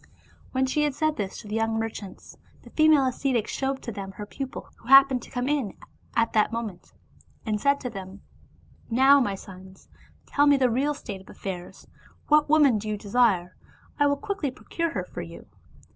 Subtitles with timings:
[0.51, 4.13] When she had said this to the young merchants, the female ascetic showed to them
[4.13, 5.77] her pupil who happened to come in
[6.15, 6.91] at that moment,
[7.45, 8.23] and said to them,"
[8.89, 9.89] Now, my sons,
[10.25, 11.85] tell me the real state of affairs—
[12.31, 13.55] ^what woman do you de sire?
[13.99, 15.45] I will quickly procure her for you."